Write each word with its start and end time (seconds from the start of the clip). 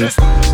Just. 0.00 0.49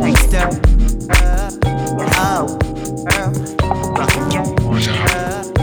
Mr. 0.00 0.48
Uh, 1.10 1.50
oh, 2.16 2.58
uh. 3.12 3.30
uh, 3.92 5.56
uh. 5.56 5.59